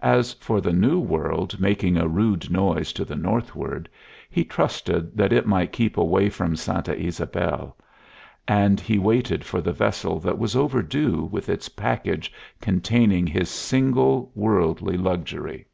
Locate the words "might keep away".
5.46-6.30